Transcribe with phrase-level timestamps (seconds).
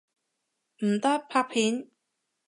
[0.81, 1.91] 唔得，拍片！